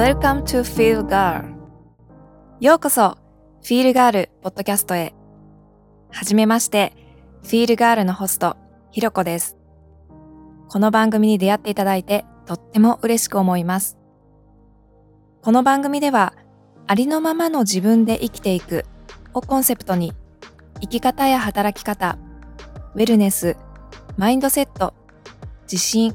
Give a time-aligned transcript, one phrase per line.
[0.00, 1.44] Welcome to Feel Girl.
[2.58, 3.18] ようこそ
[3.62, 5.12] Feel Girl ポッドキャストへ。
[6.10, 6.94] はじめまして
[7.42, 8.56] Feel Girl のホスト
[8.92, 9.58] ひろこです。
[10.70, 13.98] この番組に出会っていただいてとっても嬉しく思います。
[15.42, 16.32] この番組では
[16.86, 18.86] ありのままの自分で生きていく
[19.34, 20.14] をコンセプトに
[20.80, 22.16] 生き方や働き方
[22.94, 23.58] ウェルネス
[24.16, 24.94] マインドセット
[25.70, 26.14] 自信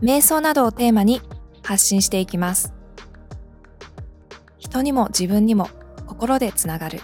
[0.00, 1.20] 瞑想などをテーマに
[1.62, 2.81] 発信していきます。
[4.72, 5.68] 人にも自分にも
[6.06, 7.02] 心でつながる。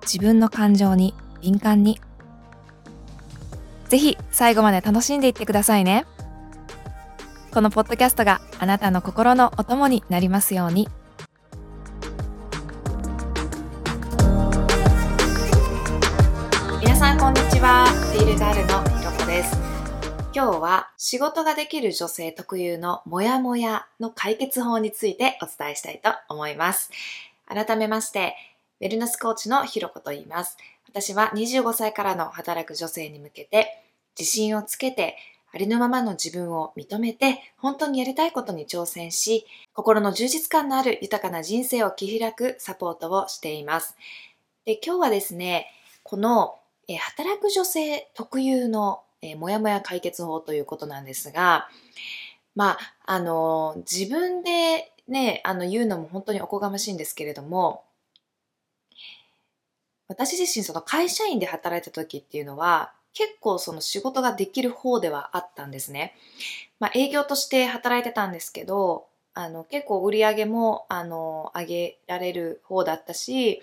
[0.00, 2.00] 自分の感情に敏感に。
[3.90, 6.06] ぜひ最後まで楽しんでいってくださいね。
[7.52, 10.88] このポッドキャストがあなたの心のお供になりますように。
[16.80, 17.84] 皆さんこんにちは。
[18.14, 19.69] フィールガールのひろこです。
[20.32, 26.92] 今日は仕事ができる女性特有のモヤモヤの解決法についてお伝えしたいと思います。
[27.48, 28.36] 改めまして、
[28.80, 30.56] ウェルネスコーチのひろこと言います。
[30.88, 33.82] 私は25歳からの働く女性に向けて
[34.16, 35.16] 自信をつけて
[35.52, 43.96] ありのままの自分を認めて本当にやりたいことに挑戦し心の充実感のある豊かな人生を切り開くサポートをしています。
[44.64, 45.66] で今日はですね、
[46.04, 46.54] この
[46.88, 51.68] 働く女性特有のえー、もやもや解決法ということなんですが、
[52.54, 57.84] まあ、あの、自分でね、あの、言うのも本当におこがましいんですけれども、
[60.08, 66.14] 私自身その会社員で働いた時っていうのは、結構その仕事ができる方ではあったんですね。
[66.78, 73.62] まあ、営業として働いてたんですけど、あの、結構売り上げも、あの、上げられる方だったし、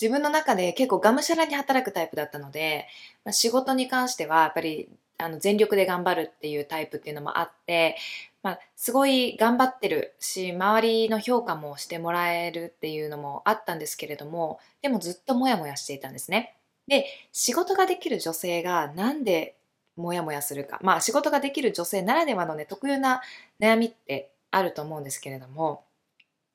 [0.00, 2.86] 自分の中で結構がむしゃらに働くタイプだったので、
[3.24, 7.96] まあ、仕事に関してはやっぱりあの全力で頑張るっていうタイプっていうのもあって、
[8.42, 16.54] まあ、すごい頑張ってるし周りの評価もしてもらえるっていうのもあったんですけれどもでもずっとモヤモヤしていたんですね。
[16.86, 19.56] で仕事ができる女性がなんで
[19.96, 23.20] モヤモヤするかまあ仕事ができる女性ならではのね特有な
[23.60, 25.82] 悩みってあると思うんですけれども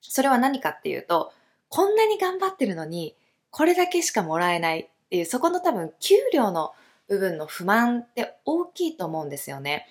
[0.02, 1.34] それは何かっていうと
[1.70, 3.16] こんなに頑張ってるのに
[3.54, 6.74] これだけしかもらえないっていう、そこの多分給料の
[7.08, 9.88] 部分の不満って大きいと思うんですよね。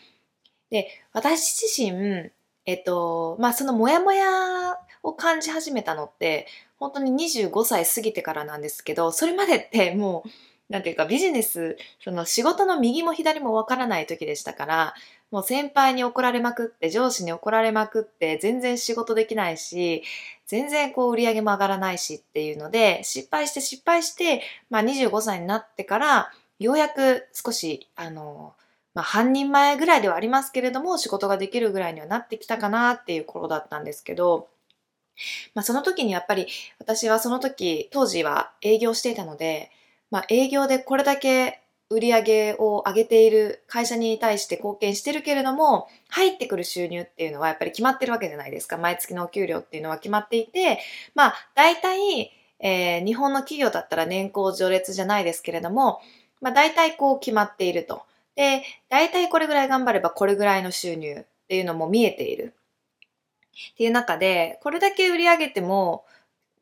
[0.70, 2.32] で、私自身、
[2.66, 6.48] えっと、まあそのモヤモヤを感じ始めたのって、
[6.80, 14.94] 本当に25歳過ぎてからなんですけど、それまでってもう、なんていうかビジネス、その仕事の右も左もわからない時でしたから、
[15.32, 20.02] もう先輩に怒られまくって、上司に怒られまくって、全然仕事できないし、
[20.46, 28.54] 全然こう売り上げも上がらないしっていうので、失敗して失敗して、まあ25歳になってから、ようやく少し、あの、
[28.92, 34.50] まあ半人前ぐらいではありますけれども、仕事ができるぐらいにはなってきたかなっていう頃だったんですけど、
[35.54, 36.46] まあその時にやっぱり
[36.78, 39.70] 私はその時、当時は営業していたので、
[40.10, 41.61] まあ営業でこれだけ
[41.92, 48.78] 売り上げを上げている会社に対して貢献してるけれども、入ってくる収入っていうのはやっぱり決まってるわけじゃないですか。
[48.78, 50.78] 毎月のお給料っていうのは決まっていて、
[51.14, 56.00] まあ、大体、えー、日本の企業だったら年功序列じゃないですけれども、
[56.40, 58.02] まあ、大体こう決まっていると。
[58.36, 62.54] で、大体これぐらい頑張ればこれぐらいの収入っていうのも見えている。
[63.72, 66.06] っていう中で、これだけ売り上げても、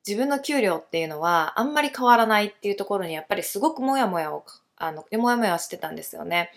[0.06, 4.44] 自分の給料っていうのはあんまり変わらないっていうところにやっぱりすごくモヤモヤを
[4.80, 6.50] あの、もやもやしてたんですよね。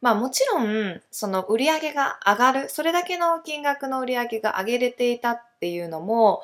[0.00, 6.42] まあもちろん、その売り上げが上がる、それだけの金額の売り上げが上げれていたっていうのも、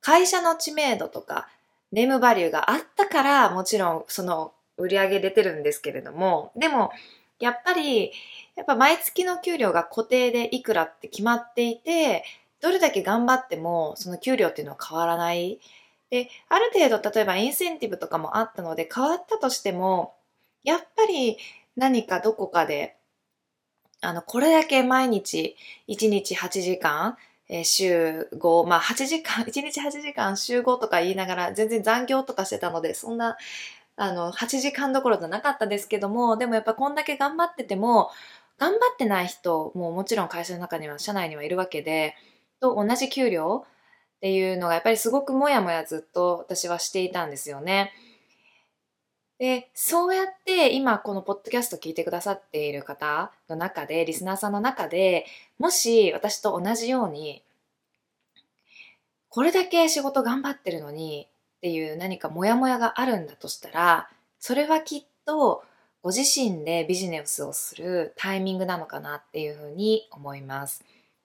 [0.00, 1.48] 会社の知名度とか、
[1.92, 6.90] ネームバリューがあったから、もちろんその売り上げ出てるんですけれども、でも、
[7.38, 8.12] やっぱり、
[8.56, 12.24] やっぱ毎月の給料が固定でいくらって決まっていて、
[12.60, 15.58] どれだけ頑張っても、その給料っていうのは変わらない。
[16.10, 20.14] で、ある程度、例えばインセンティブとかもあったので、変わったとしても、
[20.64, 21.38] やっぱり
[21.76, 22.96] 何かどこかで、
[24.00, 25.56] あの、これだけ毎日
[25.88, 27.16] 1日8時間、
[27.48, 33.36] えー、週5、まあ8時間、 1日8時間週5とか言いながら全然残業とかしてたので、そんな、
[33.96, 38.10] あの、8時間どころじゃなかったですけども、でもやっぱこんだけ頑張ってても、
[38.58, 42.16] 頑張ってない人ももちろん会社の中には、社内にはいるわけで、
[42.60, 47.92] と同じ給料っていうのがやっぱりすごくもやもやずっと私はしていたんですよね。
[49.42, 55.26] で、そうやって今このポッドキャスト聞いてくださっている方の中で、リスナーさんの中で、
[55.58, 57.42] もし私と同じように、
[59.28, 64.08] これだけ仕事頑張ってるのにっていう何かモヤモヤがあるんだとしたら、
[64.38, 65.64] それはきっと
[66.04, 70.84] ご自身でビジネスをするタイミングなのかなっていうふうに思います。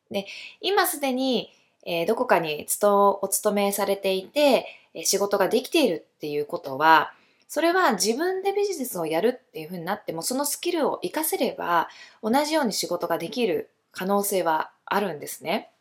[0.09, 0.25] で、
[0.61, 1.51] 今すでに、
[1.85, 4.65] え、どこかにお勤めされていて、
[5.03, 7.13] 仕事ができているっていうことは、
[7.47, 11.88] それは自分でビジネスをやるっていうふうになっても、そのスキルを活かせれば、
[12.21, 15.71] 同じように仕事ができる可能性はあるんですね。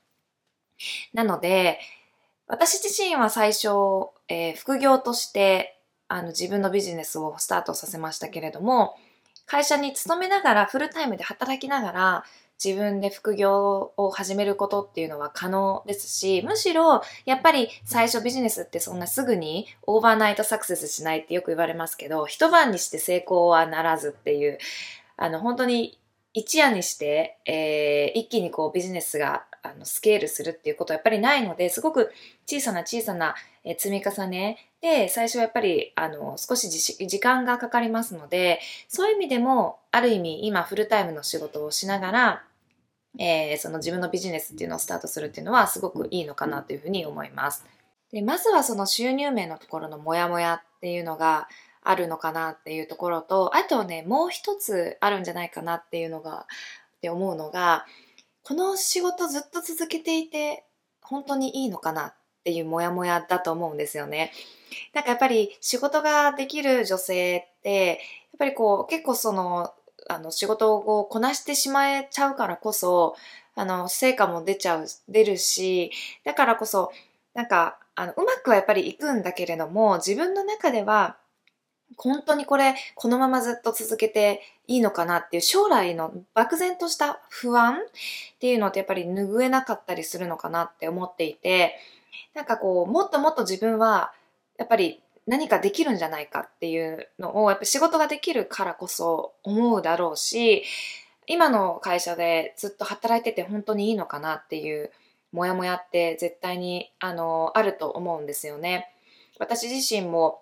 [1.13, 1.81] なので、
[2.47, 3.69] 私自身は最初、
[4.29, 8.97] えー、副業としてあの自分のビジネスをスタートさせましたけれども、
[9.47, 12.25] 会社に勤めながら、フルタイムで働きながら、
[12.63, 24.59] 自分で副業を始めることっていうのは可能ですし、むしろ、やっぱり最初ビジネスってそんなすぐにオーバーナイトサクセスしないってよく言われますけど、一晩にして成功はならずっていう、
[25.17, 25.99] あの、本当に
[26.33, 32.13] 一夜にして、えー、一気にこうビジネスがあのスケールするっていうことはやっぱりないので、すごく
[32.47, 33.35] 小さな小さな
[33.65, 42.45] 積み重ねで、最初はやっぱりあの少し時間がかかりますので、そういう意味でも、ある意味今フルタイムの仕事をしながら、
[43.19, 47.65] えー、その自分のビジネスっていうのをスタートするっていうのはすごくいいのかなというふうに思います。
[48.13, 51.49] でまずはその収入面のところのモヤモヤっていうのが、
[51.87, 56.47] あるのかなっていうところと、あとね、もう一つあるんじゃないかなっていうのが、
[56.97, 57.87] って思うのが、
[58.47, 60.63] この仕事ずっと続けていて、
[61.03, 62.15] 本当にいいのかなっ
[62.45, 64.31] ていうモヤモヤだと思うんですよね。
[64.95, 67.99] なんかやっぱり仕事ができる女性って、やっ
[68.39, 69.75] ぱりこう結構その、
[70.09, 73.17] あの仕事をこなしてしまえちゃうからこそ、
[73.57, 75.91] あの成果も出ちゃう、出るし、
[76.23, 76.93] だからこそ、
[77.35, 81.17] なんかあのうまくはやっぱりいくんだけれども、自分の中では
[81.97, 87.79] 本当にこれ、このままずっと続けていいのかなっていう将来の漠然とした不安っ
[88.41, 91.77] ていうのってやっぱり拭えなかったりするのかなって思っていて、
[92.35, 94.13] なんかこう、もっともっと自分は、
[94.59, 100.65] やっぱり何かできるんじゃないかっていうのを、やっぱ仕事ができるからこそ思うだろうし、
[101.27, 104.93] 今の会社でずっと働いてて本当にいいのかなっていう
[105.33, 108.93] モヤモヤって絶対にあのあると思うんですよね。
[109.39, 110.41] 私自身も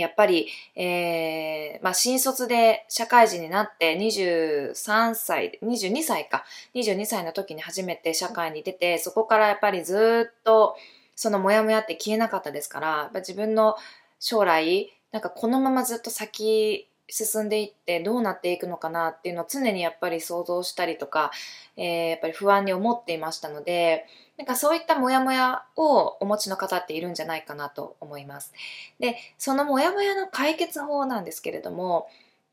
[0.00, 6.44] やっぱり、えー、まあ、新卒で社会人になって23歳、22歳か、
[6.74, 10.76] 22歳の時に初めて社会に出て、そこからやっぱりずっと
[11.14, 13.76] そのモヤモヤって消えなかったですから、自分の
[14.18, 21.30] 将来、なんかこのままずっと先進んでいってどうなっていくのかなっていうのを常にやっぱり想像したりとか、
[21.76, 28.52] えー、やっぱり不安に思っていましたので、なんかそういったモヤモヤをお持ちの方っているんじゃないかなと思います。
[28.98, 32.08] で、そのモヤモヤの解決法なんですけれども、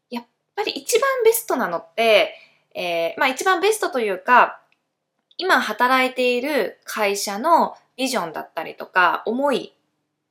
[0.10, 0.26] やっ
[0.56, 2.34] ぱり一番ベストなのって、
[2.76, 4.62] えー、まあ一番ベストというか、
[5.38, 9.74] 今働いている会社のビジョンだったりとか思い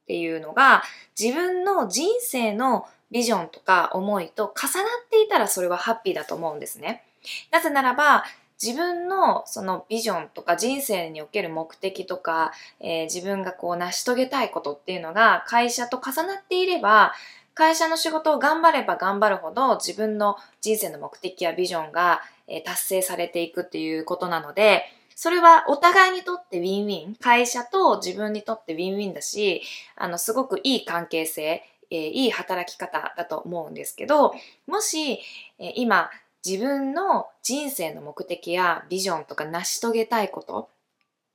[0.02, 0.82] っていうのが
[1.18, 2.86] 自分の人生の
[3.16, 7.02] ビジョンとか思いと重なっていたらそれはハッピーだと思うんですね。
[7.50, 8.24] なぜならば
[8.62, 17.14] 自分のそのビジョンとか人生における目的とか、えー、自分がこう成し遂げたいことっていうのが会社と重なっていれば
[17.54, 24.84] 会社の仕事を頑張れば頑張るほど自分の人生の目的やビジョンが、え、達成されていくっていうことなので
[25.14, 29.62] それはお互いにとってウィンウィン会社と自分にとってウィンウィンだし
[29.96, 34.34] あのすごくいい関係性えー、いい働き方だと思うんですけど、
[34.66, 35.20] もし、
[35.58, 36.10] えー、今
[36.44, 40.68] 自分の人生の目的やビジョンとか成し遂げたいこと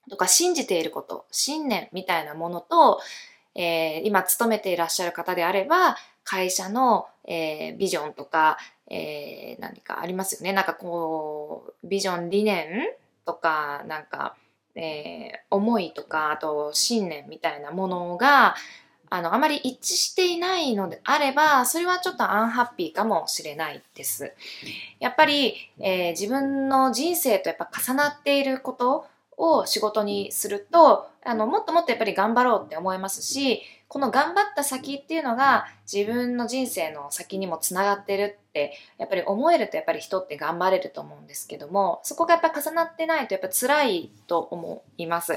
[0.10, 3.00] とか信じていること、信念みたいなものと、
[3.56, 8.58] えー、今勤めていらっしゃる方であれば、会社の、えー、ビジョンとか、
[8.90, 10.54] えー、何かありますよね。
[10.54, 12.90] なんかこう、ビジョン理念
[13.25, 14.36] とか、なんか、
[14.75, 18.56] えー、思いとか、あと信念みたいなものが、
[19.12, 24.34] あの、あまり一致していないのであれば、それはちょっとアンハッピーかもしれないです。
[25.00, 45.34] やっぱり、えー、自分の人生とやっぱ重なっていることを仕事にすると、あの、もっともっとやっぱり頑張ろうって思いますし、この頑張った先っていうのが自分の人生の先にもつながってるって、やっぱり思えるとやっぱり人って頑張れると思うんですけども、そこがやっぱ重なってないとやっぱ辛いと思います。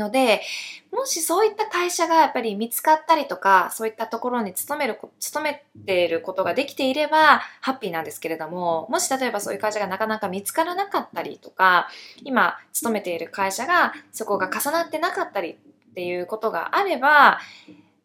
[0.00, 0.42] ので、
[0.90, 11.88] もしそういった会社がやっぱり見つかったりとか、そういったところに勤める、勤めていることができていれば、ハッピーなんですけれども、もし例えばそういう会社がなかなか見つからなかったりとか、
[12.24, 17.38] 今勤めている会社がそこが重なってなかったりっていうことがあれば、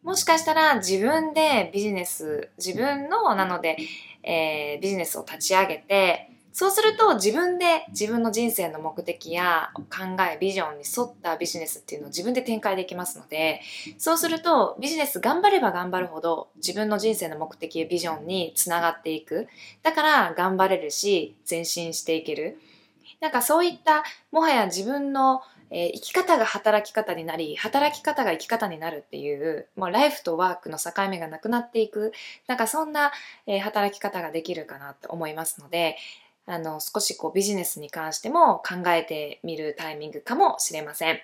[0.02, 3.76] もしかしたら自分でビジネス、自分の、なので、
[4.22, 13.60] えー、ビジネスを立ち上げて、そうすると自分で自分の人生の目的や考え、ビジョンに沿ったビジネスっていうのを自分で展開できますので、
[13.98, 19.48] そうするとビジネス頑張れば頑張るほど自分の人生の目的やビジョンにつながっていく。
[19.82, 22.58] だから頑張れるし、前進していける。
[23.20, 32.12] なんかそういったもはや自分の、生き方が働き方になり働き方が生き方になるっていうもうライフとワークの境目がなくなっていく
[32.46, 33.10] なんかそんな、
[33.62, 35.96] 働き方ができるかなと思いますので
[36.46, 41.20] あの少しこうビジネスに関しても考えてみるタイミングかもしれません。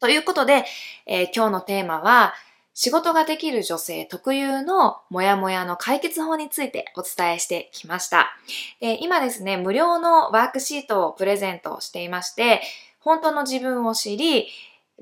[0.00, 0.64] ということで、
[1.06, 2.34] えー、今日のテーマは
[2.74, 8.34] 仕事ができる女性特有のモヤモヤの解決法についてお伝えしてきました。
[8.80, 12.62] 今ですね、無料のワークシートをプレゼントしていまして、
[13.00, 14.48] 本当の自分を知り、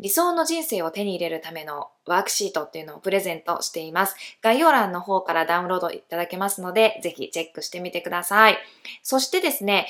[0.00, 4.16] 理想の人生を手に入れるためのワークシートっていうのをプレゼントしています。
[4.42, 8.59] 概要欄の方からダウンロードいただけますので、ぜひチェックしてみてください。
[9.02, 9.87] そしてですね、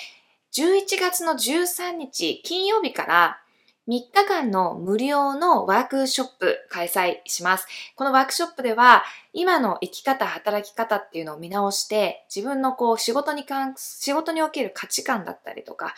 [0.53, 3.41] 11月の13日金曜日から
[3.89, 7.67] 3日間の無料のワークショップ開催します。
[7.97, 9.03] このワークショップでは、
[9.33, 15.95] 今の生き方、働き方っていうのを見直して、自分のこう仕事に関、仕事における価値観だったりとか、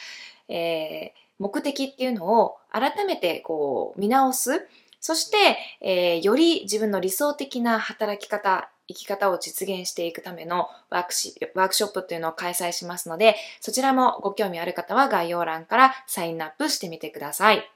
[0.48, 4.66] えー、目的っていうのを改めてこう見直す。
[5.00, 17.68] そして、えー、より自分の理想的な働き方、生き方を実現していくためのワークシワークショップっていうのを開催しますので、そちらもご興味ある方は概要欄からサインアップしてみてください。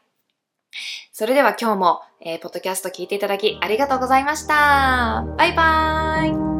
[1.12, 5.24] それでは今日も、えー、ポッドキャスト聞いていただきありがとうございました。
[5.36, 6.55] バイバーイ